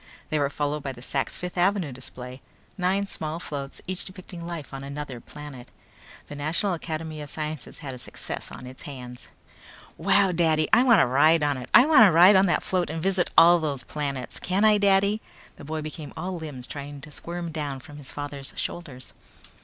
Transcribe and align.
They 0.31 0.39
were 0.39 0.49
followed 0.49 0.81
by 0.81 0.93
the 0.93 1.01
Sak's 1.03 1.37
Fifth 1.37 1.59
Avenue 1.59 1.91
display; 1.91 2.41
nine 2.75 3.05
small 3.05 3.39
floats, 3.39 3.81
each 3.85 4.03
depicting 4.03 4.47
life 4.47 4.73
on 4.73 4.83
another 4.83 5.19
planet. 5.21 5.69
The 6.27 6.35
National 6.35 6.73
Academy 6.73 7.21
of 7.21 7.29
Sciences 7.29 7.77
had 7.85 7.93
a 7.93 7.99
success 7.99 8.49
on 8.51 8.65
its 8.65 8.81
hands. 8.89 9.27
"Wow! 9.99 10.31
Daddy, 10.31 10.67
I 10.73 10.81
wanna 10.81 11.05
ride 11.05 11.43
on 11.43 11.55
it! 11.57 11.69
I 11.71 11.85
wanna 11.85 12.11
ride 12.11 12.35
on 12.35 12.47
that 12.47 12.63
float 12.63 12.89
and 12.89 12.99
visit 13.03 13.29
all 13.37 13.59
those 13.59 13.83
planets! 13.83 14.39
Can 14.39 14.65
I, 14.65 14.79
Daddy!" 14.79 15.21
The 15.57 15.65
boy 15.65 15.83
became 15.83 16.13
all 16.17 16.35
limbs 16.35 16.65
trying 16.65 17.01
to 17.01 17.11
squirm 17.11 17.51
down 17.51 17.79
from 17.79 17.97
his 17.97 18.11
father's 18.11 18.53
shoulders. 18.57 19.13